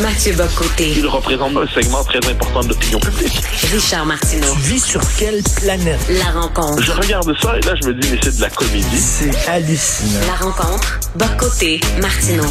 Mathieu 0.00 0.32
Bocoté. 0.32 0.94
Il 0.96 1.06
représente 1.06 1.54
un 1.56 1.66
segment 1.66 2.02
très 2.04 2.18
important 2.30 2.60
de 2.60 2.68
l'opinion 2.68 2.98
publique. 3.00 3.42
Richard 3.70 4.06
Martineau. 4.06 4.52
Tu 4.54 4.60
vis 4.60 4.80
sur 4.82 5.00
quelle 5.18 5.42
planète? 5.56 6.00
La 6.08 6.40
rencontre. 6.40 6.82
Je 6.82 6.92
regarde 6.92 7.30
ça 7.38 7.58
et 7.58 7.60
là, 7.60 7.74
je 7.82 7.88
me 7.88 7.94
dis, 7.94 8.08
mais 8.10 8.18
c'est 8.22 8.36
de 8.36 8.40
la 8.40 8.48
comédie. 8.48 8.96
C'est 8.96 9.48
hallucinant. 9.48 10.20
La 10.26 10.46
rencontre. 10.46 11.00
Bocoté. 11.16 11.80
Martineau. 12.00 12.46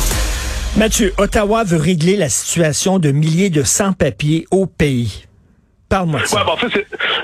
Mathieu, 0.78 1.12
Ottawa 1.18 1.64
veut 1.64 1.80
régler 1.80 2.18
la 2.18 2.30
situation 2.30 3.00
de 3.00 3.12
milliers 3.12 3.50
de 3.50 3.64
sans-papiers 3.64 4.46
au 4.52 4.68
pays. 4.68 5.26
Parle-moi 5.90 6.22
ben, 6.32 6.46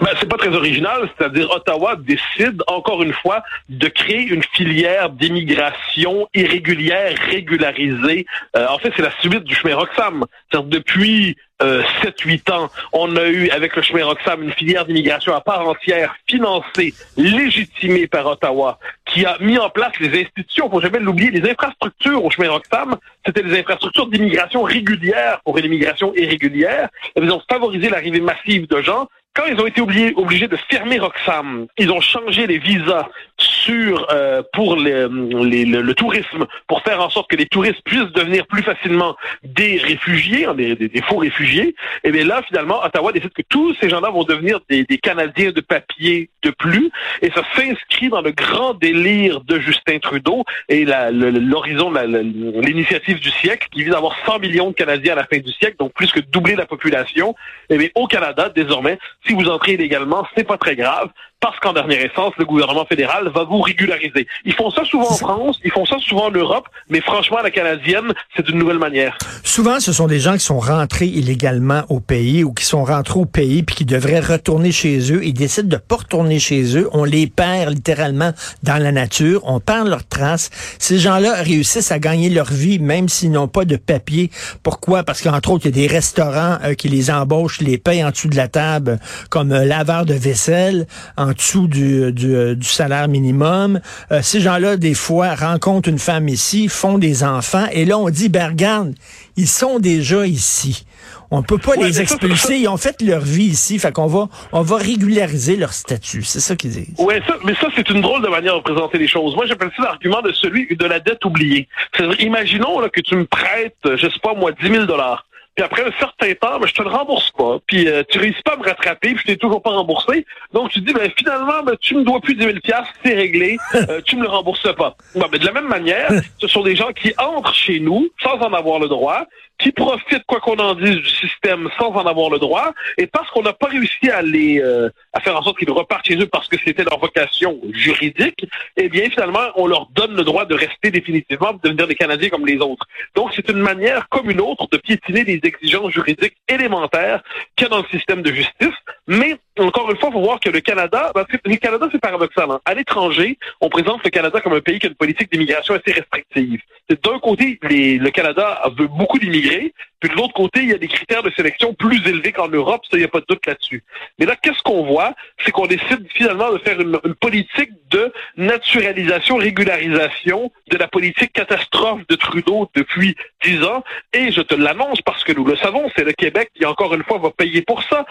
ben, 0.02 0.09
c'est 0.20 0.27
pas 0.27 0.38
très 0.38 0.55
original, 0.55 1.07
c'est-à-dire 1.16 1.50
Ottawa 1.52 1.95
décide 1.95 2.63
encore 2.66 3.04
une 3.04 3.13
fois 3.13 3.43
de 3.70 3.88
créer 3.88 4.23
une 4.23 4.41
filière 4.54 5.11
d'immigration 5.11 6.27
irrégulière 6.34 7.16
régularisée. 7.30 8.25
Euh, 8.55 8.66
en 8.67 8.80
fait, 8.80 8.91
c'est 8.95 9.03
la 9.03 9.12
suite 9.20 9.44
du 9.44 9.53
chemin 9.53 9.75
Roxham. 9.75 10.25
C'est-à-dire 10.52 10.70
depuis 10.70 11.38
euh, 11.62 11.84
7-8 12.04 12.52
ans, 12.52 12.70
on 12.91 13.16
a 13.16 13.27
eu 13.27 13.50
avec 13.50 13.76
le 13.76 13.82
chemin 13.82 14.05
Roxham 14.05 14.44
une 14.44 14.52
filière 14.52 14.86
d'immigration 14.86 15.34
à 15.34 15.41
part 15.41 15.68
entière, 15.68 16.16
financée, 16.28 16.94
légitimée 17.16 18.08
par 18.08 18.26
Ottawa, 18.26 18.78
qui 19.05 19.26
a 19.26 19.38
mis 19.40 19.58
en 19.58 19.70
place 19.70 19.94
les 20.00 20.22
institutions, 20.22 20.70
faut 20.70 20.81
jamais 20.81 21.00
l'oublier, 21.00 21.31
les 21.31 21.50
infrastructures 21.50 22.23
au 22.23 22.30
chemin 22.30 22.50
Roxham, 22.50 22.98
c'était 23.26 23.44
des 23.44 23.59
infrastructures 23.59 24.08
d'immigration 24.08 24.64
régulière 24.64 25.40
pour 25.45 25.58
une 25.58 25.66
immigration 25.66 26.14
irrégulière. 26.16 26.90
Ils 27.16 27.31
ont 27.31 27.41
favorisé 27.50 27.90
l'arrivée 27.90 28.22
massive 28.22 28.67
de 28.67 28.81
gens 28.81 29.08
quand 29.35 29.45
ils 29.45 29.59
ont 29.59 29.67
été 29.67 29.81
obligés, 29.81 30.48
de 30.48 30.57
fermer 30.70 30.98
Roxham, 30.98 31.67
ils 31.77 31.91
ont 31.91 31.99
changé 31.99 32.48
les 32.48 32.57
visas 32.57 33.07
sur 33.38 34.08
euh, 34.11 34.41
pour 34.53 34.77
le, 34.77 35.08
le, 35.08 35.94
tourisme, 35.94 36.45
pour 36.67 36.81
faire 36.84 37.02
en 37.02 37.09
sorte 37.09 37.30
que 37.30 37.35
les 37.35 37.45
touristes 37.45 37.81
puissent 37.84 38.11
devenir 38.13 38.48
plus 38.48 38.63
facilement 38.63 39.17
des 39.44 39.78
réfugiés, 39.78 40.45
hein, 40.45 40.53
des, 40.53 40.75
des, 40.75 40.88
des 40.88 41.02
faux 41.02 41.17
réfugiés. 41.17 41.75
Et 42.03 42.11
bien 42.11 42.23
là, 42.23 42.41
finalement, 42.47 42.83
Ottawa 42.83 43.11
décide 43.11 43.33
que 43.33 43.41
tous 43.50 43.75
ces 43.81 43.89
gens-là 43.89 44.09
vont 44.09 44.23
devenir 44.23 44.59
des, 44.69 44.83
des 44.83 44.97
Canadiens 44.97 45.52
de 45.52 45.61
papier 45.61 46.30
de 46.41 46.52
plus, 46.52 46.89
et 47.22 47.30
ça 47.31 47.41
s'inscrit 47.56 48.09
dans 48.09 48.22
le 48.22 48.31
grand 48.31 48.73
délire 48.75 49.41
de 49.41 49.59
Justin 49.59 50.00
Trudeau 50.00 50.44
et 50.69 50.86
l'horizon, 50.86 51.91
l'initiative 51.91 53.19
du 53.19 53.31
siècle, 53.31 53.67
qui 53.72 53.83
vise 53.83 53.94
à 53.94 53.97
avoir 53.97 54.16
100 54.25 54.39
millions 54.39 54.69
de 54.69 54.75
Canadiens 54.75 55.13
à 55.13 55.16
la 55.17 55.25
fin 55.25 55.39
du 55.39 55.52
siècle, 55.52 55.75
donc 55.80 55.94
plus 55.94 56.11
que 56.11 56.19
doubler 56.19 56.56
la 56.56 56.66
population. 56.66 57.36
Et 57.69 57.78
bien 57.78 57.89
au 57.95 58.08
Canada, 58.08 58.50
désormais, 58.56 58.97
si 59.26 59.34
vous 59.34 59.48
entrez 59.48 59.73
illégalement, 59.73 60.28
c'est 60.36 60.44
pas 60.44 60.58
très 60.58 60.76
grave 60.76 61.09
parce 61.39 61.59
qu'en 61.59 61.73
dernière 61.73 62.03
instance, 62.03 62.33
le 62.38 62.45
gouvernement 62.45 62.86
fédéral 62.86 63.30
va 63.30 63.44
vous 63.44 63.61
régulariser. 63.61 64.28
Ils 64.45 64.53
font 64.53 64.72
ça 64.72 64.83
souvent 64.83 65.11
en 65.11 65.16
France, 65.16 65.59
ils 65.64 65.72
font 65.72 65.86
ça 65.86 65.97
souvent 66.00 66.28
en 66.28 66.31
Europe, 66.31 66.67
mais 66.89 67.02
franchement, 67.02 67.38
la 67.44 67.52
canadienne, 67.52 68.14
c'est 68.36 68.50
une 68.50 68.58
nouvelle 68.58 68.80
manière. 68.80 69.17
Souvent, 69.44 69.80
ce 69.80 69.94
sont 69.94 70.08
des 70.08 70.19
gens 70.19 70.33
qui 70.33 70.39
sont 70.39 70.59
rentrés 70.59 71.06
illégalement 71.06 71.83
au 71.89 72.00
pays 72.00 72.44
ou 72.44 72.52
qui 72.52 72.66
sont 72.66 72.83
rentrés 72.83 73.19
au 73.19 73.25
pays 73.25 73.61
puis 73.61 73.75
qui 73.75 73.86
devraient 73.86 74.19
retourner 74.19 74.72
chez 74.72 75.11
eux. 75.11 75.23
Ils 75.23 75.33
décident 75.33 75.67
de 75.67 75.78
pas 75.78 75.97
retourner 75.97 76.39
chez 76.39 76.78
eux. 76.78 76.89
On 76.94 77.03
les 77.03 77.28
perd 77.28 77.73
littéralement 77.73 78.31
dans 78.63 78.81
la 78.81 78.91
nature. 78.91 79.41
On 79.45 79.59
perd 79.59 79.88
leurs 79.88 80.08
traces. 80.08 80.50
Ces 80.80 80.97
gens-là 80.97 81.36
réussissent 81.44 81.91
à 81.91 82.00
gagner 82.00 82.30
leur 82.30 82.52
vie 82.52 82.80
même 82.80 83.08
s'ils 83.08 83.31
n'ont 83.31 83.47
pas 83.47 83.66
de 83.66 83.75
papier. 83.75 84.31
Pourquoi? 84.63 85.03
Parce 85.03 85.22
qu'entre 85.22 85.52
autres, 85.52 85.67
il 85.67 85.78
y 85.78 85.80
a 85.80 85.88
des 85.88 85.94
restaurants 85.94 86.58
euh, 86.63 86.73
qui 86.73 86.89
les 86.89 87.11
embauchent, 87.11 87.61
les 87.61 87.78
payent 87.78 88.03
en 88.03 88.09
dessous 88.09 88.30
de 88.30 88.36
la 88.36 88.47
table 88.47 89.00
comme 89.30 89.52
euh, 89.52 89.63
laveur 89.63 90.06
de 90.06 90.13
vaisselle, 90.13 90.88
en 91.17 91.34
dessous 91.36 91.67
du, 91.67 92.11
du, 92.11 92.55
du 92.55 92.67
salaire 92.67 93.08
minimum. 93.08 93.80
Euh, 94.11 94.22
ces 94.23 94.39
gens-là, 94.41 94.75
des 94.78 94.94
fois, 94.95 95.36
rencontrent 95.36 95.89
une 95.89 96.00
femme 96.00 96.28
ici, 96.28 96.67
font 96.67 96.97
des 96.97 97.23
enfants, 97.23 97.67
et 97.72 97.86
là, 97.86 97.97
on 98.00 98.09
dit, 98.09 98.30
ben 98.30 98.47
regarde, 98.50 98.94
ils 99.38 99.47
sont 99.47 99.78
déjà 99.80 100.25
ici. 100.25 100.86
On 101.31 101.41
peut 101.44 101.58
pas 101.58 101.72
Ouais, 101.72 101.88
les 101.88 102.02
expulser. 102.02 102.47
ça- 102.47 102.53
Ils 102.53 102.67
ont 102.67 102.78
fait 102.78 103.02
leur 103.02 103.22
vie 103.22 103.46
ici. 103.46 103.79
Fait 103.79 103.91
qu'on 103.91 104.06
va, 104.06 104.29
on 104.51 104.62
va 104.62 104.78
régulariser 104.78 105.56
leur 105.56 105.73
statut. 105.73 106.22
C'est 106.23 106.40
ça 106.40 106.56
qu'ils 106.56 106.69
disent. 106.72 106.94
Ça, 106.97 107.34
mais 107.44 107.56
ça, 107.56 107.67
c'est 107.75 107.90
une 107.90 108.02
drôle 108.02 108.22
de 108.22 108.28
manière 108.28 108.56
de 108.56 108.62
présenter 108.62 109.00
les 109.00 109.07
choses. 109.07 109.35
Moi, 109.35 109.46
j'appelle 109.47 109.72
ça 109.75 109.84
l'argument 109.84 110.22
de 110.22 110.31
celui 110.31 110.67
de 110.75 110.85
la 110.85 111.00
dette 111.00 111.25
oubliée. 111.25 111.67
C'est-à-dire, 111.97 112.22
imaginons 112.22 112.79
là, 112.79 112.90
que 112.90 113.02
tu 113.02 113.16
me 113.16 113.25
prêtes, 113.25 113.75
je 113.85 114.07
sais 114.07 114.19
pas 114.22 114.35
moi, 114.35 114.52
10 114.52 114.69
000 114.69 114.85
dollars. 114.85 115.25
Puis 115.55 115.63
après 115.63 115.83
un 115.83 115.91
certain 115.99 116.33
temps, 116.33 116.59
ben, 116.59 116.67
je 116.67 116.73
te 116.73 116.81
le 116.81 116.89
rembourse 116.89 117.31
pas. 117.31 117.59
Puis 117.66 117.88
euh, 117.88 118.03
tu 118.09 118.19
réussis 118.19 118.41
pas 118.43 118.53
à 118.53 118.57
me 118.57 118.63
rattraper, 118.63 119.13
puis 119.13 119.19
je 119.19 119.33
t'ai 119.33 119.38
toujours 119.38 119.61
pas 119.61 119.71
remboursé. 119.71 120.25
Donc 120.53 120.69
tu 120.71 120.81
dis, 120.81 120.93
ben 120.93 121.09
finalement, 121.17 121.63
ben, 121.63 121.75
tu 121.79 121.95
me 121.95 122.03
dois 122.03 122.19
plus 122.19 122.35
10 122.35 122.43
000 122.43 122.59
piastres, 122.61 122.93
c'est 123.03 123.13
réglé. 123.13 123.57
Euh, 123.88 124.01
tu 124.03 124.16
me 124.16 124.23
le 124.23 124.29
rembourses 124.29 124.73
pas. 124.75 124.95
Ben, 125.13 125.27
de 125.27 125.45
la 125.45 125.51
même 125.51 125.67
manière, 125.67 126.09
ce 126.39 126.47
sont 126.47 126.63
des 126.63 126.75
gens 126.75 126.91
qui 126.91 127.13
entrent 127.17 127.53
chez 127.53 127.79
nous 127.79 128.07
sans 128.23 128.38
en 128.39 128.53
avoir 128.53 128.79
le 128.79 128.88
droit, 128.88 129.25
qui 129.57 129.71
profitent, 129.71 130.25
quoi 130.27 130.39
qu'on 130.39 130.57
en 130.57 130.75
dise, 130.75 130.97
du 130.97 131.09
système 131.09 131.69
sans 131.77 131.91
en 131.91 132.05
avoir 132.05 132.29
le 132.29 132.39
droit, 132.39 132.73
et 132.97 133.07
parce 133.07 133.29
qu'on 133.31 133.41
n'a 133.41 133.53
pas 133.53 133.67
réussi 133.67 134.09
à 134.09 134.21
les 134.21 134.61
euh, 134.61 134.89
à 135.13 135.19
faire 135.21 135.38
en 135.38 135.41
sorte 135.41 135.57
qu'ils 135.57 135.71
repartent 135.71 136.05
chez 136.05 136.17
eux 136.17 136.27
parce 136.27 136.47
que 136.47 136.57
c'était 136.63 136.83
leur 136.83 136.99
vocation 136.99 137.59
juridique, 137.71 138.45
eh 138.77 138.89
bien 138.89 139.09
finalement, 139.09 139.47
on 139.55 139.67
leur 139.67 139.88
donne 139.91 140.16
le 140.16 140.23
droit 140.23 140.45
de 140.45 140.55
rester 140.55 140.91
définitivement, 140.91 141.53
de 141.53 141.59
devenir 141.63 141.88
des 141.88 141.95
Canadiens 141.95 142.29
comme 142.29 142.45
les 142.45 142.57
autres. 142.57 142.85
Donc 143.16 143.31
c'est 143.35 143.49
une 143.49 143.59
manière 143.59 144.09
comme 144.09 144.29
une 144.29 144.41
autre 144.41 144.67
de 144.71 144.77
piétiner 144.77 145.23
les 145.23 145.39
exigences 145.43 145.91
juridiques 145.91 146.35
élémentaires 146.47 147.22
qu'il 147.55 147.66
y 147.66 147.67
a 147.67 147.69
dans 147.69 147.81
le 147.81 147.87
système 147.89 148.22
de 148.22 148.31
justice. 148.31 148.75
Mais 149.07 149.37
encore 149.59 149.89
une 149.89 149.97
fois, 149.97 150.09
il 150.09 150.13
faut 150.13 150.21
voir 150.21 150.39
que 150.39 150.49
le 150.49 150.59
Canada, 150.59 151.11
parce 151.13 151.27
que 151.27 151.38
le 151.45 151.55
Canada 151.55 151.88
c'est 151.91 151.99
paradoxal. 152.01 152.49
hein. 152.51 152.59
À 152.66 152.73
l'étranger, 152.73 153.38
on 153.61 153.69
présente 153.69 154.03
le 154.03 154.09
Canada 154.09 154.41
comme 154.41 154.53
un 154.53 154.61
pays 154.61 154.79
qui 154.79 154.88
a 154.88 154.89
une 154.89 154.95
politique 154.95 155.31
d'immigration 155.31 155.75
assez 155.75 155.91
restrictive. 155.91 156.61
D'un 156.89 157.19
côté, 157.19 157.59
le 157.63 158.09
Canada 158.09 158.61
veut 158.77 158.88
beaucoup 158.88 159.17
d'immigrés, 159.17 159.73
puis 159.99 160.09
de 160.09 160.16
l'autre 160.16 160.33
côté, 160.33 160.59
il 160.61 160.69
y 160.69 160.73
a 160.73 160.77
des 160.77 160.88
critères 160.88 161.23
de 161.23 161.31
sélection 161.31 161.73
plus 161.73 162.05
élevés 162.07 162.31
qu'en 162.31 162.47
Europe, 162.49 162.83
ça, 162.83 162.97
il 162.97 162.99
n'y 162.99 163.05
a 163.05 163.07
pas 163.07 163.21
de 163.21 163.25
doute 163.27 163.45
là-dessus. 163.45 163.83
Mais 164.19 164.25
là, 164.25 164.35
qu'est-ce 164.35 164.61
qu'on 164.61 164.85
voit? 164.85 165.13
C'est 165.43 165.51
qu'on 165.51 165.66
décide 165.66 166.05
finalement 166.13 166.51
de 166.51 166.59
faire 166.59 166.79
une, 166.79 166.99
une 167.03 167.16
politique 167.16 167.72
de 167.89 168.11
naturalisation, 168.37 169.37
régularisation 169.37 170.51
de 170.69 170.77
la 170.77 170.87
politique 170.87 171.33
catastrophe 171.33 172.01
de 172.07 172.16
Trudeau 172.16 172.69
depuis 172.75 173.16
dix 173.43 173.63
ans. 173.63 173.83
Et 174.13 174.31
je 174.31 174.41
te 174.41 174.53
l'annonce 174.53 175.01
parce 175.01 175.23
que 175.23 175.31
nous 175.31 175.45
le 175.45 175.55
savons, 175.55 175.89
c'est 175.95 176.03
le 176.03 176.13
Québec 176.13 176.51
qui, 176.55 176.66
encore 176.66 176.93
une 176.93 177.03
fois, 177.03 177.17
va 177.17 177.31
payer 177.31 177.61
pour 177.61 177.81
ça. 177.83 178.05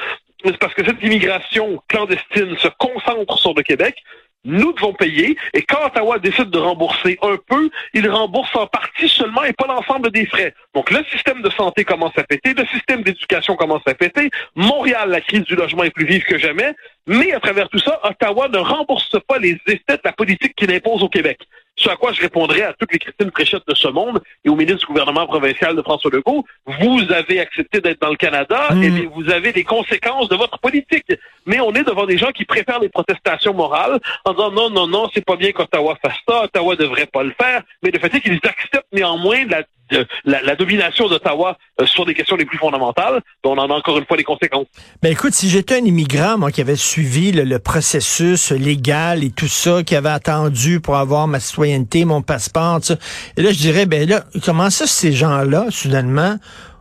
Parce 0.61 0.75
que 0.75 0.85
cette 0.85 1.03
immigration 1.03 1.83
clandestine 1.89 2.57
se 2.59 2.69
concentre 2.79 3.39
sur 3.39 3.55
le 3.55 3.63
Québec. 3.63 3.97
Nous 4.47 4.75
devons 4.75 4.93
payer 4.93 5.39
et 5.55 5.63
quand 5.63 5.87
Ottawa 5.87 6.19
décide 6.19 6.51
de 6.51 6.59
rembourser 6.59 7.19
un 7.23 7.39
peu, 7.49 7.71
il 7.95 8.07
rembourse 8.11 8.55
en 8.55 8.67
partie 8.67 9.09
seulement 9.09 9.43
et 9.43 9.55
pas 9.55 9.67
l'ensemble 9.67 10.11
des 10.11 10.27
frais. 10.27 10.53
Donc 10.75 10.91
le 10.91 11.03
système 11.05 11.41
de 11.41 11.49
santé 11.49 11.83
commence 11.85 12.13
à 12.19 12.25
péter, 12.25 12.53
le 12.53 12.67
système 12.67 13.03
d'éducation 13.03 13.57
commence 13.57 13.81
à 13.87 13.95
péter. 13.95 14.29
Montréal, 14.55 15.09
la 15.09 15.23
crise 15.23 15.45
du 15.45 15.57
logement 15.57 15.85
est 15.85 15.91
plus 15.91 16.05
vive 16.05 16.25
que 16.25 16.37
jamais. 16.37 16.75
Mais 17.07 17.33
à 17.33 17.41
travers 17.41 17.71
tout 17.71 17.79
ça, 17.79 17.99
Ottawa 18.05 18.49
ne 18.49 18.59
rembourse 18.59 19.17
pas 19.27 19.39
les 19.39 19.59
effets 19.67 19.97
de 19.97 20.03
la 20.05 20.13
politique 20.13 20.55
qu'il 20.55 20.71
impose 20.71 21.03
au 21.03 21.09
Québec. 21.09 21.39
Ce 21.77 21.89
à 21.89 21.97
quoi 21.97 22.13
je 22.13 22.21
répondrai 22.21 22.63
à 22.63 22.73
toutes 22.73 22.93
les 22.93 22.99
Christine 23.01 23.31
Fréchette 23.33 23.67
de 23.67 23.75
ce 23.75 23.89
monde 23.89 24.23
et 24.45 24.49
au 24.49 24.55
ministre 24.55 24.81
du 24.81 24.87
gouvernement 24.87 25.27
provincial 25.27 25.75
de 25.75 25.83
François 25.83 26.11
Legault. 26.13 26.45
Vous 26.67 27.01
avez 27.13 27.41
accepté 27.41 27.81
d'être 27.81 28.01
dans 28.01 28.11
le 28.11 28.17
Canada, 28.17 28.69
Mm. 28.71 28.83
et 28.83 28.91
bien 28.91 29.11
vous 29.13 29.29
avez 29.31 29.53
les 29.53 29.65
conséquences 29.65 30.29
de 30.29 30.37
votre 30.37 30.59
politique. 30.61 31.13
Mais 31.47 31.61
on 31.61 31.73
est 31.73 31.85
devant 31.85 32.07
des 32.07 32.19
gens 32.19 32.33
qui 32.33 32.45
préfèrent 32.45 32.81
les 32.81 32.89
protestations 32.89 33.55
morales 33.55 34.01
en 34.25 34.33
disant 34.33 34.51
non, 34.51 34.71
non, 34.71 34.87
non, 34.87 35.09
c'est 35.13 35.25
pas 35.25 35.37
bien 35.37 35.53
qu'Ottawa 35.53 35.97
fasse 36.01 36.19
ça, 36.29 36.45
Ottawa 36.45 36.77
devrait 36.77 37.07
pas 37.07 37.23
le 37.23 37.35
faire. 37.41 37.63
Mais 37.83 37.91
le 37.91 37.99
fait 37.99 38.15
est 38.15 38.21
qu'ils 38.21 38.41
acceptent 38.43 38.93
néanmoins 38.93 39.45
la, 39.47 39.63
la, 40.25 40.57
domination 40.57 41.09
d'Ottawa 41.09 41.59
euh, 41.81 41.87
sur 41.87 42.07
des 42.07 42.15
questions 42.15 42.37
les 42.37 42.45
plus 42.45 42.59
fondamentales, 42.59 43.21
dont 43.43 43.53
on 43.53 43.59
en 43.59 43.71
a 43.71 43.75
encore 43.75 43.99
une 43.99 44.07
fois 44.07 44.17
les 44.17 44.25
conséquences. 44.25 44.67
Ben 45.03 45.13
écoute, 45.13 45.35
si 45.35 45.49
j'étais 45.49 45.77
un 45.77 45.85
immigrant, 45.85 46.39
moi, 46.39 46.51
qui 46.51 46.61
avait 46.61 46.77
suivi 46.77 47.33
le, 47.33 47.59
processus 47.59 48.51
légal 48.51 49.25
et 49.25 49.31
tout 49.31 49.49
ça, 49.49 49.83
qui 49.83 49.97
avait 49.97 50.09
attendu 50.09 50.81
pour 50.81 50.97
avoir 50.97 51.27
ma 51.27 51.41
citoyenneté, 51.41 52.05
mon 52.05 52.23
passeport, 52.23 52.81
tout 52.81 52.95
et 53.37 53.43
là, 53.43 53.53
je 53.53 53.59
dirais, 53.59 53.87
ben 53.87 54.09
là, 54.09 54.25
comment 54.45 54.71
ça, 54.71 54.87
ces 54.87 55.13
gens-là, 55.13 55.67
soudainement, 55.71 56.37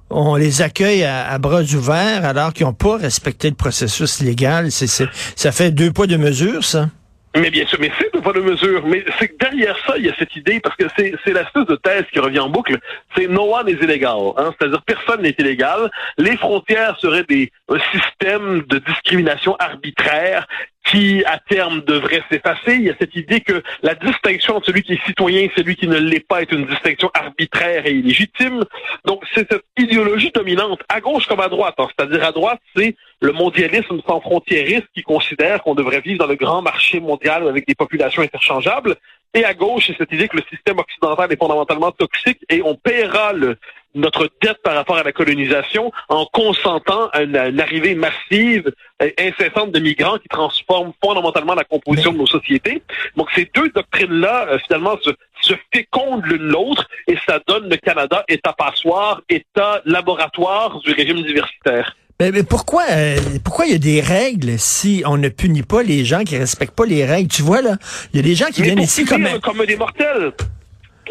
on 0.09 0.35
les 0.35 0.61
accueille 0.61 1.03
à, 1.03 1.37
bras 1.37 1.61
ouverts 1.61 2.25
alors 2.25 2.53
qu'ils 2.53 2.65
n'ont 2.65 2.73
pas 2.73 2.97
respecté 2.97 3.49
le 3.49 3.55
processus 3.55 4.21
légal? 4.21 4.71
Ça 4.71 5.51
fait 5.51 5.71
deux 5.71 5.91
poids, 5.91 6.07
deux 6.07 6.17
mesures, 6.17 6.63
ça? 6.63 6.89
Mais 7.35 7.49
bien 7.49 7.65
sûr, 7.65 7.79
mais 7.81 7.91
c'est 7.97 8.21
pas 8.21 8.31
de 8.31 8.41
mesure. 8.41 8.85
Mais 8.85 9.03
c'est 9.17 9.27
que 9.27 9.37
derrière 9.37 9.75
ça, 9.87 9.97
il 9.97 10.05
y 10.05 10.09
a 10.09 10.13
cette 10.19 10.35
idée, 10.35 10.59
parce 10.59 10.75
que 10.75 10.85
c'est, 10.95 11.13
c'est 11.23 11.33
l'espèce 11.33 11.65
de 11.65 11.75
thèse 11.75 12.05
qui 12.11 12.19
revient 12.19 12.39
en 12.39 12.49
boucle, 12.49 12.77
c'est 13.15 13.27
no 13.27 13.55
one 13.55 13.67
is 13.67 13.77
illegal. 13.81 14.33
Hein? 14.37 14.53
C'est-à-dire 14.57 14.81
personne 14.83 15.21
n'est 15.23 15.35
illégal. 15.39 15.89
Les 16.17 16.37
frontières 16.37 16.97
seraient 16.99 17.23
des 17.23 17.51
un 17.69 17.79
système 17.91 18.61
de 18.67 18.77
discrimination 18.79 19.55
arbitraire 19.57 20.45
qui, 20.85 21.23
à 21.25 21.39
terme, 21.39 21.81
devrait 21.81 22.23
s'effacer. 22.29 22.75
Il 22.75 22.83
y 22.83 22.89
a 22.89 22.95
cette 22.99 23.15
idée 23.15 23.41
que 23.41 23.63
la 23.81 23.95
distinction 23.95 24.57
entre 24.57 24.67
celui 24.67 24.83
qui 24.83 24.93
est 24.93 25.05
citoyen 25.05 25.41
et 25.41 25.51
celui 25.55 25.75
qui 25.75 25.87
ne 25.87 25.97
l'est 25.97 26.25
pas 26.25 26.41
est 26.41 26.51
une 26.51 26.65
distinction 26.65 27.09
arbitraire 27.13 27.85
et 27.85 27.91
illégitime. 27.91 28.63
Donc, 29.05 29.23
c'est 29.33 29.49
cette 29.49 29.63
idéologie 29.77 30.31
dominante, 30.33 30.81
à 30.89 30.99
gauche 30.99 31.25
comme 31.27 31.39
à 31.39 31.47
droite. 31.47 31.75
C'est-à-dire, 31.77 32.23
à 32.23 32.31
droite, 32.31 32.59
c'est 32.75 32.95
le 33.21 33.31
mondialisme 33.31 34.01
sans 34.05 34.19
frontiériste 34.19 34.87
qui 34.93 35.01
considère 35.01 35.63
qu'on 35.63 35.75
devrait 35.75 36.01
vivre 36.01 36.19
dans 36.19 36.27
le 36.27 36.35
grand 36.35 36.61
marché 36.61 36.99
mondial 36.99 37.47
avec 37.47 37.65
des 37.67 37.75
populations 37.75 38.21
interchangeables. 38.21 38.95
Et 39.35 39.45
à 39.45 39.53
gauche, 39.53 39.87
c'est 39.87 39.97
cette 39.97 40.11
idée 40.11 40.27
que 40.27 40.37
le 40.37 40.43
système 40.49 40.77
occidental 40.77 41.31
est 41.31 41.39
fondamentalement 41.39 41.91
toxique 41.91 42.39
et 42.49 42.61
on 42.61 42.75
paiera 42.75 43.33
le, 43.33 43.57
notre 43.95 44.29
dette 44.41 44.57
par 44.63 44.75
rapport 44.75 44.97
à 44.97 45.03
la 45.03 45.11
colonisation 45.11 45.91
en 46.09 46.25
consentant 46.25 47.09
à 47.13 47.23
une, 47.23 47.35
à 47.35 47.47
une 47.47 47.59
arrivée 47.59 47.95
massive, 47.95 48.71
euh, 49.01 49.09
incessante 49.19 49.71
de 49.71 49.79
migrants 49.79 50.17
qui 50.17 50.27
transforment 50.29 50.93
fondamentalement 51.03 51.53
la 51.53 51.63
composition 51.63 52.11
de 52.13 52.17
nos 52.17 52.27
sociétés. 52.27 52.81
Donc 53.17 53.29
ces 53.35 53.49
deux 53.53 53.69
doctrines-là, 53.69 54.47
euh, 54.49 54.57
finalement, 54.65 54.97
se, 55.01 55.11
se 55.41 55.53
fécondent 55.73 56.25
l'une 56.25 56.43
l'autre 56.43 56.87
et 57.07 57.17
ça 57.25 57.39
donne 57.47 57.69
le 57.69 57.77
Canada 57.77 58.23
État 58.27 58.53
passoire, 58.53 59.21
État 59.29 59.81
laboratoire 59.85 60.79
du 60.79 60.91
régime 60.91 61.17
universitaire. 61.17 61.95
Mais, 62.19 62.31
mais 62.31 62.43
pourquoi 62.43 62.83
euh, 62.91 63.17
pourquoi 63.43 63.65
il 63.65 63.71
y 63.71 63.75
a 63.75 63.79
des 63.79 63.99
règles 63.99 64.59
si 64.59 65.03
on 65.05 65.17
ne 65.17 65.29
punit 65.29 65.63
pas 65.63 65.81
les 65.81 66.05
gens 66.05 66.23
qui 66.23 66.37
respectent 66.37 66.75
pas 66.75 66.85
les 66.85 67.05
règles? 67.05 67.27
Tu 67.27 67.41
vois, 67.41 67.61
là, 67.61 67.77
il 68.13 68.17
y 68.17 68.19
a 68.19 68.23
des 68.23 68.35
gens 68.35 68.45
qui 68.47 68.61
Mais 68.61 68.67
viennent 68.67 68.77
pour 68.77 68.85
ici 68.85 69.03
punir 69.03 69.41
comme... 69.41 69.57
comme 69.57 69.65
des 69.65 69.75
mortels. 69.75 70.31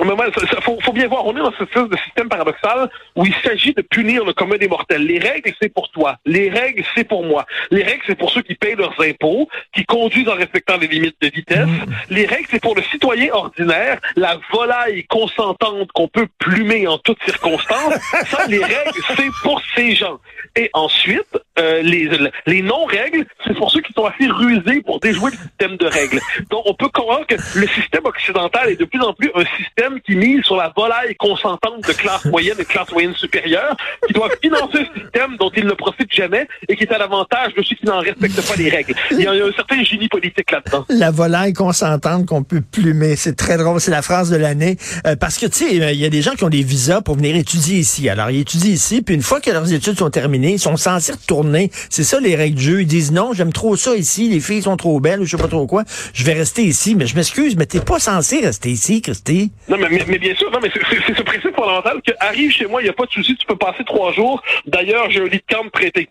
Mais 0.00 0.12
ouais, 0.12 0.26
ça, 0.34 0.46
ça, 0.46 0.60
faut, 0.60 0.78
faut 0.80 0.92
bien 0.92 1.06
voir, 1.06 1.26
on 1.26 1.36
est 1.36 1.40
dans 1.40 1.52
ce 1.52 1.64
espèce 1.64 1.88
de 1.88 1.96
système 2.04 2.28
paradoxal 2.28 2.90
où 3.14 3.26
il 3.26 3.34
s'agit 3.44 3.74
de 3.74 3.82
punir 3.82 4.24
le 4.24 4.32
commun 4.32 4.56
des 4.56 4.68
mortels. 4.68 5.04
Les 5.04 5.18
règles, 5.18 5.52
c'est 5.60 5.68
pour 5.68 5.90
toi. 5.90 6.16
Les 6.24 6.48
règles, 6.48 6.84
c'est 6.94 7.04
pour 7.04 7.24
moi. 7.24 7.44
Les 7.70 7.82
règles, 7.82 8.02
c'est 8.06 8.18
pour 8.18 8.30
ceux 8.30 8.42
qui 8.42 8.54
payent 8.54 8.74
leurs 8.74 8.98
impôts, 9.00 9.48
qui 9.74 9.84
conduisent 9.84 10.28
en 10.28 10.34
respectant 10.34 10.76
les 10.78 10.88
limites 10.88 11.16
de 11.20 11.28
vitesse. 11.28 11.68
Les 12.10 12.26
règles, 12.26 12.46
c'est 12.50 12.62
pour 12.62 12.74
le 12.74 12.82
citoyen 12.82 13.32
ordinaire, 13.32 14.00
la 14.16 14.38
volaille 14.52 15.04
consentante 15.04 15.92
qu'on 15.92 16.08
peut 16.08 16.28
plumer 16.38 16.86
en 16.86 16.98
toutes 16.98 17.22
circonstances. 17.24 17.94
Ça, 18.26 18.46
les 18.46 18.62
règles, 18.62 18.98
c'est 19.16 19.30
pour 19.42 19.60
ces 19.74 19.94
gens. 19.94 20.18
Et 20.56 20.70
ensuite, 20.72 21.38
euh, 21.58 21.82
les, 21.82 22.10
les 22.46 22.62
non-règles, 22.62 23.26
c'est 23.46 23.54
pour 23.54 23.70
ceux 23.70 23.80
qui 23.80 23.92
sont 23.92 24.04
assez 24.04 24.26
rusés 24.26 24.82
pour 24.82 25.00
déjouer 25.00 25.30
le 25.30 25.36
système 25.36 25.76
de 25.76 25.86
règles. 25.86 26.20
Donc, 26.50 26.62
on 26.66 26.74
peut 26.74 26.88
comprendre 26.88 27.26
que 27.26 27.34
le 27.34 27.66
système 27.68 28.04
occidental 28.04 28.70
est 28.70 28.76
de 28.76 28.84
plus 28.84 29.00
en 29.00 29.12
plus 29.12 29.30
un 29.34 29.44
système 29.56 29.81
qui 30.04 30.16
mise 30.16 30.42
sur 30.44 30.56
la 30.56 30.72
volaille 30.76 31.14
consentante 31.16 31.86
de 31.86 31.92
classe 31.92 32.24
moyenne 32.26 32.56
et 32.58 32.64
classe 32.64 32.90
moyenne 32.92 33.14
supérieure, 33.14 33.76
qui 34.06 34.12
doivent 34.12 34.36
financer 34.42 34.78
un 34.78 35.00
système 35.00 35.36
dont 35.38 35.50
ils 35.56 35.66
ne 35.66 35.72
profitent 35.72 36.12
jamais 36.12 36.46
et 36.68 36.76
qui 36.76 36.84
est 36.84 36.92
à 36.92 36.98
l'avantage 36.98 37.54
de 37.54 37.62
ceux 37.62 37.76
qui 37.76 37.86
n'en 37.86 38.00
respectent 38.00 38.46
pas 38.46 38.56
les 38.56 38.70
règles. 38.70 38.94
Il 39.10 39.20
y 39.20 39.26
a 39.26 39.32
un 39.32 39.52
certain 39.52 39.82
génie 39.82 40.08
politique 40.08 40.50
là-dedans. 40.50 40.84
La 40.88 41.10
volaille 41.10 41.52
consentante 41.52 42.26
qu'on 42.26 42.42
peut 42.42 42.60
plumer, 42.60 43.16
c'est 43.16 43.36
très 43.36 43.56
drôle, 43.56 43.80
c'est 43.80 43.90
la 43.90 44.02
phrase 44.02 44.30
de 44.30 44.36
l'année. 44.36 44.76
Euh, 45.06 45.16
parce 45.16 45.38
que, 45.38 45.46
tu 45.46 45.68
sais, 45.68 45.74
il 45.74 46.00
y 46.00 46.04
a 46.04 46.10
des 46.10 46.22
gens 46.22 46.32
qui 46.32 46.44
ont 46.44 46.48
des 46.48 46.62
visas 46.62 47.00
pour 47.00 47.16
venir 47.16 47.36
étudier 47.36 47.78
ici. 47.78 48.08
Alors, 48.08 48.30
ils 48.30 48.40
étudient 48.40 48.72
ici, 48.72 49.02
puis 49.02 49.14
une 49.14 49.22
fois 49.22 49.40
que 49.40 49.50
leurs 49.50 49.72
études 49.72 49.98
sont 49.98 50.10
terminées, 50.10 50.52
ils 50.52 50.58
sont 50.58 50.76
censés 50.76 51.12
retourner. 51.12 51.70
C'est 51.90 52.04
ça 52.04 52.20
les 52.20 52.36
règles 52.36 52.56
du 52.56 52.62
jeu. 52.62 52.80
Ils 52.82 52.86
disent 52.86 53.12
non, 53.12 53.32
j'aime 53.32 53.52
trop 53.52 53.76
ça 53.76 53.94
ici, 53.94 54.28
les 54.28 54.40
filles 54.40 54.62
sont 54.62 54.76
trop 54.76 55.00
belles, 55.00 55.20
ou 55.20 55.24
je 55.24 55.36
sais 55.36 55.42
pas 55.42 55.48
trop 55.48 55.66
quoi. 55.66 55.84
Je 56.12 56.24
vais 56.24 56.34
rester 56.34 56.62
ici, 56.62 56.94
mais 56.94 57.06
je 57.06 57.16
m'excuse, 57.16 57.56
mais 57.56 57.66
t'es 57.66 57.80
pas 57.80 57.98
censé 57.98 58.40
rester 58.40 58.70
ici, 58.70 59.02
Christy. 59.02 59.52
Non, 59.72 59.78
mais, 59.78 59.88
mais, 59.88 60.04
mais 60.06 60.18
bien 60.18 60.34
sûr, 60.34 60.50
non, 60.50 60.58
mais 60.62 60.68
c'est- 60.70 61.14
ce 61.14 61.22
principe 61.22 61.54
fondamental 61.56 62.02
que 62.06 62.12
arrive 62.20 62.50
chez 62.52 62.66
moi, 62.66 62.82
il 62.82 62.84
n'y 62.84 62.90
a 62.90 62.92
pas 62.92 63.06
de 63.06 63.10
souci, 63.10 63.34
tu 63.36 63.46
peux 63.46 63.56
passer 63.56 63.82
trois 63.84 64.12
jours. 64.12 64.42
D'ailleurs, 64.66 65.10
j'ai 65.10 65.20
un 65.22 65.24
lit 65.24 65.42
de 65.48 65.54
camp 65.54 65.66
prêté. 65.70 66.10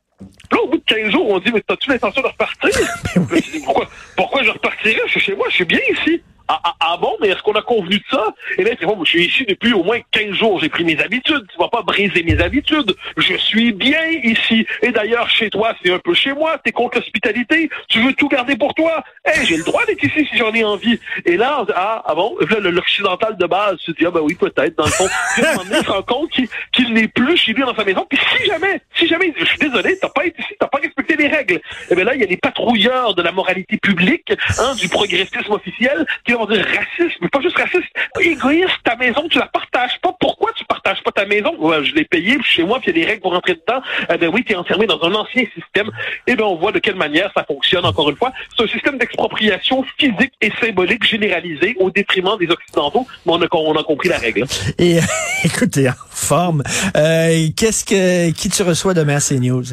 Là, 0.52 0.62
au 0.64 0.68
bout 0.68 0.78
de 0.80 0.84
15 0.84 1.12
jours, 1.12 1.30
on 1.30 1.38
dit, 1.38 1.52
mais 1.54 1.62
as-tu 1.70 1.90
l'intention 1.92 2.22
de 2.24 2.28
repartir? 2.28 2.70
Dit, 3.32 3.62
pourquoi, 3.64 3.88
pourquoi 4.18 4.42
je 4.44 4.50
repartirais? 4.50 5.02
Je 5.06 5.12
suis 5.12 5.20
chez 5.20 5.36
moi, 5.36 5.46
je 5.50 5.56
suis 5.56 5.66
bien 5.66 5.80
ici. 5.92 6.24
Ah, 6.54 6.60
ah, 6.66 6.76
ah 6.82 6.98
bon, 6.98 7.16
mais 7.22 7.30
est-ce 7.30 7.42
qu'on 7.44 7.54
a 7.54 7.62
convenu 7.62 7.98
de 7.98 8.04
ça? 8.12 8.26
Et 8.58 8.66
là, 8.66 8.72
c'est 8.78 8.86
bon, 8.86 9.02
je 9.06 9.10
suis 9.10 9.26
ici 9.26 9.46
depuis 9.48 9.72
au 9.72 9.84
moins 9.84 10.00
15 10.12 10.34
jours, 10.34 10.60
j'ai 10.60 10.68
pris 10.68 10.84
mes 10.84 11.00
habitudes, 11.00 11.46
tu 11.50 11.58
vas 11.58 11.70
pas 11.70 11.82
briser 11.82 12.24
mes 12.24 12.42
habitudes. 12.42 12.94
Je 13.16 13.36
suis 13.36 13.72
bien 13.72 14.06
ici. 14.22 14.68
Et 14.82 14.92
d'ailleurs, 14.92 15.30
chez 15.30 15.50
toi, 15.50 15.74
c'est 15.82 15.94
un 15.94 16.00
peu 16.00 16.14
chez 16.14 16.34
moi, 16.34 16.58
t'es 16.58 16.74
contre 16.74 16.98
l'hospitalité, 16.98 17.70
tu 17.88 18.02
veux 18.02 18.12
tout 18.12 18.28
garder 18.28 18.58
pour 18.58 18.74
toi? 18.74 19.02
Eh, 19.26 19.46
j'ai 19.46 19.56
le 19.56 19.64
droit 19.64 19.86
d'être 19.86 20.04
ici 20.04 20.28
si 20.30 20.38
j'en 20.38 20.54
ai 20.54 20.66
envie. 20.66 21.00
Et 21.24 21.38
là, 21.38 21.66
ah, 21.74 22.04
ah 22.06 22.16
bon, 22.16 22.36
l'occidental 22.60 23.38
de 23.38 23.46
base 23.46 23.78
se 23.78 23.92
dit, 23.92 24.06
ah 24.06 24.12
ben 24.12 24.20
oui, 24.20 24.36
peut-être, 24.36 24.76
dans 24.76 24.84
le 24.84 24.92
fond. 24.92 25.08
Il 25.38 25.86
se 25.86 25.90
rend 25.90 26.04
compte 26.04 26.32
qu'il 26.74 26.94
n'est 26.94 27.08
plus 27.08 27.38
chez 27.38 27.54
lui 27.54 27.62
dans 27.62 27.76
sa 27.76 27.86
maison. 27.86 28.06
Puis 28.10 28.20
si 28.36 28.46
jamais, 28.46 28.82
si 28.96 29.08
jamais, 29.08 29.34
je 29.40 29.46
suis 29.46 29.58
désolé, 29.58 29.98
t'as 30.02 30.10
pas 30.10 30.26
été 30.26 30.42
ici, 30.42 30.54
t'as 30.60 30.68
pas 30.68 30.80
respecté 30.80 31.16
les 31.16 31.30
règles. 31.30 31.62
Et 31.90 31.96
bien 31.96 32.04
là, 32.04 32.14
il 32.14 32.20
y 32.20 32.26
a 32.26 32.28
les 32.28 32.36
patrouilleurs 32.36 33.16
de 33.16 33.22
la 33.22 33.32
moralité 33.32 33.78
publique, 33.78 34.34
hein, 34.60 34.76
du 34.76 34.90
progressisme 34.90 35.54
officiel, 35.54 36.06
qui 36.26 36.34
vont 36.46 36.54
dire 36.54 36.66
raciste, 36.66 37.18
mais 37.22 37.30
pas 37.30 37.42
juste 37.42 37.58
raciste, 37.58 37.88
égoïste, 38.20 38.78
ta 38.84 38.96
maison, 38.96 39.28
tu 39.30 39.40
la 39.40 39.48
partages 39.48 40.00
pas. 40.02 40.14
Pourquoi 40.20 40.52
tu 40.56 40.66
partages 40.66 41.02
pas 41.04 41.12
ta 41.12 41.26
maison? 41.26 41.56
Ouais, 41.60 41.84
je 41.84 41.94
l'ai 41.96 42.06
payé, 42.06 42.38
puis 42.38 42.44
chez 42.44 42.64
moi, 42.64 42.80
puis 42.80 42.92
il 42.92 42.98
y 42.98 43.02
a 43.02 43.06
des 43.06 43.10
règles 43.12 43.22
pour 43.22 43.34
rentrer 43.34 43.56
dedans. 43.56 43.82
Eh 44.14 44.18
ben 44.18 44.30
oui, 44.34 44.44
tu 44.44 44.54
es 44.54 44.56
enfermé 44.56 44.86
dans 44.86 45.02
un 45.04 45.14
ancien 45.14 45.44
système. 45.56 45.90
Et 46.28 46.36
ben 46.36 46.44
on 46.44 46.56
voit 46.56 46.72
de 46.72 46.80
quelle 46.80 46.96
manière 46.96 47.32
ça 47.36 47.44
fonctionne, 47.44 47.86
encore 47.86 48.10
une 48.10 48.16
fois. 48.16 48.32
C'est 48.56 48.64
un 48.64 48.68
système 48.68 48.98
d'expropriation 48.98 49.84
physique 49.98 50.34
et 50.42 50.52
symbolique 50.60 51.04
généralisé 51.06 51.76
au 51.80 51.90
détriment 51.90 52.38
des 52.38 52.50
Occidentaux, 52.50 53.08
mais 53.26 53.34
on 53.34 53.42
a, 53.42 53.48
on 53.52 53.76
a 53.76 53.84
compris 53.84 54.10
la 54.10 54.18
règle. 54.18 54.46
Et 54.78 55.00
écoutez, 55.44 55.90
en 55.90 55.94
forme. 56.22 56.64
Euh, 56.96 57.48
Qu'est-ce 57.56 57.84
que 57.86 58.32
qui 58.32 58.50
tu 58.50 58.64
reçois 58.64 58.94
demain 58.94 59.16
à 59.18 59.20
CNews? 59.20 59.64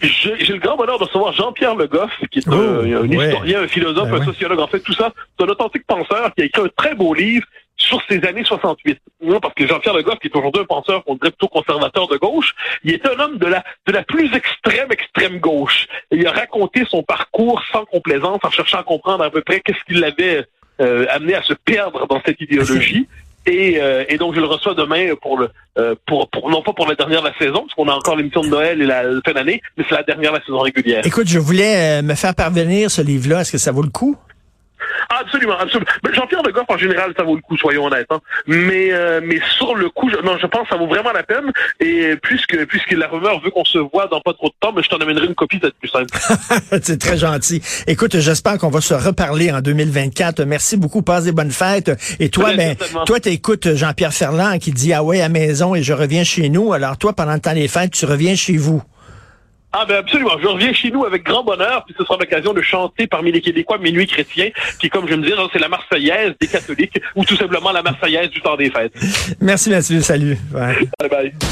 J'ai 0.00 0.52
le 0.52 0.58
grand 0.58 0.76
bonheur 0.76 0.98
de 0.98 1.04
recevoir 1.04 1.32
Jean-Pierre 1.32 1.76
Le 1.76 1.86
Goff, 1.86 2.10
qui 2.30 2.40
est 2.40 2.48
un, 2.48 2.52
Oh, 2.52 2.80
un 2.82 3.06
ouais. 3.08 3.28
historien, 3.28 3.62
un 3.62 3.68
philosophe, 3.68 4.08
Ben 4.08 4.16
un 4.16 4.18
ouais. 4.20 4.24
sociologue, 4.24 4.58
en 4.60 4.66
fait, 4.66 4.80
tout 4.80 4.94
ça. 4.94 5.12
C'est 5.38 5.44
un 5.46 5.48
authentique 5.48 5.86
penseur 5.86 6.32
qui 6.34 6.42
a 6.42 6.44
écrit 6.46 6.62
un 6.62 6.68
très 6.76 6.94
beau 6.94 7.14
livre 7.14 7.46
sur 7.76 8.00
ces 8.08 8.24
années 8.24 8.44
68. 8.44 8.98
Non, 9.22 9.38
parce 9.40 9.54
que 9.54 9.66
Jean-Pierre 9.66 9.94
Le 9.94 10.02
Goff, 10.02 10.18
qui 10.20 10.28
est 10.28 10.36
aujourd'hui 10.36 10.62
un 10.62 10.66
penseur 10.66 11.04
qu'on 11.04 11.14
dirait 11.14 11.30
plutôt 11.30 11.48
conservateur 11.48 12.08
de 12.08 12.16
gauche, 12.16 12.54
il 12.84 12.94
est 12.94 13.06
un 13.06 13.18
homme 13.20 13.38
de 13.38 13.46
la, 13.46 13.64
de 13.86 13.92
la 13.92 14.02
plus 14.02 14.32
extrême, 14.34 14.88
extrême 14.90 15.38
gauche. 15.38 15.86
Il 16.10 16.26
a 16.26 16.32
raconté 16.32 16.84
son 16.88 17.02
parcours 17.02 17.62
sans 17.72 17.84
complaisance, 17.84 18.40
en 18.42 18.50
cherchant 18.50 18.78
à 18.78 18.82
comprendre 18.84 19.22
à 19.24 19.30
peu 19.30 19.40
près 19.42 19.60
qu'est-ce 19.60 19.82
qui 19.86 19.94
l'avait 20.00 20.44
euh, 20.80 21.06
amené 21.10 21.34
à 21.34 21.42
se 21.42 21.54
perdre 21.54 22.06
dans 22.08 22.20
cette 22.24 22.40
idéologie. 22.40 23.06
Et, 23.46 23.80
euh, 23.80 24.04
et 24.08 24.18
donc 24.18 24.34
je 24.34 24.40
le 24.40 24.46
reçois 24.46 24.74
demain 24.74 25.14
pour 25.20 25.38
le 25.38 25.50
euh, 25.78 25.94
pour, 26.06 26.28
pour 26.28 26.50
non 26.50 26.62
pas 26.62 26.74
pour 26.74 26.86
la 26.86 26.94
dernière 26.94 27.22
de 27.22 27.28
la 27.28 27.38
saison, 27.38 27.60
parce 27.60 27.74
qu'on 27.74 27.88
a 27.88 27.94
encore 27.94 28.14
l'émission 28.14 28.42
de 28.42 28.48
Noël 28.48 28.82
et 28.82 28.86
la, 28.86 29.04
fin 29.24 29.32
d'année, 29.32 29.62
mais 29.76 29.84
c'est 29.88 29.94
la 29.94 30.02
dernière 30.02 30.32
de 30.32 30.38
la 30.38 30.44
saison 30.44 30.58
régulière. 30.58 31.06
Écoute, 31.06 31.26
je 31.26 31.38
voulais 31.38 32.00
euh, 32.00 32.02
me 32.02 32.14
faire 32.14 32.34
parvenir 32.34 32.90
ce 32.90 33.00
livre-là. 33.00 33.40
Est-ce 33.40 33.52
que 33.52 33.58
ça 33.58 33.72
vaut 33.72 33.82
le 33.82 33.88
coup? 33.88 34.16
Absolument, 35.08 35.58
absolument. 35.58 35.90
Jean-Pierre 36.12 36.42
de 36.42 36.50
Goff, 36.50 36.64
en 36.68 36.76
général, 36.78 37.12
ça 37.16 37.22
vaut 37.22 37.36
le 37.36 37.42
coup, 37.42 37.56
soyons 37.56 37.86
honnêtes. 37.86 38.06
hein. 38.10 38.20
Mais, 38.46 38.88
euh, 38.92 39.20
mais 39.24 39.40
sur 39.56 39.74
le 39.74 39.88
coup, 39.90 40.08
je, 40.10 40.16
non, 40.24 40.36
je 40.40 40.46
pense 40.46 40.62
que 40.62 40.68
ça 40.70 40.76
vaut 40.76 40.86
vraiment 40.86 41.12
la 41.12 41.22
peine. 41.22 41.50
Et 41.80 42.16
puisque, 42.22 42.64
puisque 42.66 42.92
la 42.92 43.08
rumeur 43.08 43.40
veut 43.40 43.50
qu'on 43.50 43.64
se 43.64 43.78
voit 43.78 44.06
dans 44.08 44.20
pas 44.20 44.32
trop 44.32 44.48
de 44.48 44.54
temps, 44.60 44.72
mais 44.74 44.82
je 44.82 44.88
t'en 44.88 44.98
amènerai 44.98 45.26
une 45.26 45.34
copie, 45.34 45.58
ça 45.60 45.68
va 45.68 45.68
être 45.68 45.78
plus 45.78 45.88
simple. 45.88 46.78
C'est 46.82 46.98
très 47.00 47.16
gentil. 47.18 47.62
Écoute, 47.86 48.18
j'espère 48.18 48.58
qu'on 48.58 48.70
va 48.70 48.80
se 48.80 48.94
reparler 48.94 49.50
en 49.52 49.60
2024. 49.60 50.42
Merci 50.44 50.76
beaucoup. 50.76 51.02
Passe 51.02 51.24
des 51.24 51.32
bonnes 51.32 51.50
fêtes. 51.50 51.90
Et 52.20 52.28
toi, 52.28 52.46
Très 52.52 52.56
ben, 52.56 52.76
toi, 53.06 53.20
t'écoutes 53.20 53.74
Jean-Pierre 53.74 54.12
Ferland 54.12 54.58
qui 54.58 54.72
dit, 54.72 54.92
ah 54.92 55.02
ouais, 55.02 55.20
à 55.20 55.28
maison 55.28 55.74
et 55.74 55.82
je 55.82 55.92
reviens 55.92 56.24
chez 56.24 56.48
nous. 56.48 56.72
Alors 56.72 56.96
toi, 56.96 57.12
pendant 57.12 57.34
le 57.34 57.40
temps 57.40 57.54
des 57.54 57.68
fêtes, 57.68 57.92
tu 57.92 58.04
reviens 58.06 58.34
chez 58.34 58.56
vous. 58.56 58.82
Ah 59.72 59.86
ben 59.86 59.96
absolument, 59.96 60.38
je 60.40 60.46
reviens 60.46 60.72
chez 60.72 60.90
nous 60.90 61.04
avec 61.04 61.24
grand 61.24 61.42
bonheur, 61.44 61.84
puis 61.84 61.94
ce 61.98 62.04
sera 62.04 62.18
l'occasion 62.18 62.52
de 62.52 62.60
chanter 62.60 63.06
parmi 63.06 63.32
les 63.32 63.40
Québécois 63.40 63.78
Minuit 63.78 64.06
chrétien, 64.06 64.50
qui 64.78 64.90
comme 64.90 65.08
je 65.08 65.14
me 65.14 65.22
disais, 65.22 65.34
c'est 65.52 65.58
la 65.58 65.68
Marseillaise 65.68 66.34
des 66.40 66.46
catholiques, 66.46 67.00
ou 67.16 67.24
tout 67.24 67.36
simplement 67.36 67.72
la 67.72 67.82
Marseillaise 67.82 68.30
du 68.30 68.40
temps 68.42 68.56
des 68.56 68.70
fêtes. 68.70 68.92
Merci 69.40 69.70
Mathieu. 69.70 70.00
Salut. 70.02 70.36
Ouais. 70.52 70.76
Bye 70.98 71.08
bye. 71.08 71.32